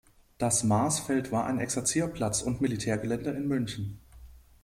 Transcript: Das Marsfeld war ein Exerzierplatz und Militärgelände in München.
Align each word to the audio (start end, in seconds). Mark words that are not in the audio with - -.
Das 0.39 0.63
Marsfeld 0.63 1.31
war 1.31 1.45
ein 1.45 1.59
Exerzierplatz 1.59 2.41
und 2.41 2.59
Militärgelände 2.59 3.29
in 3.29 3.47
München. 3.47 3.99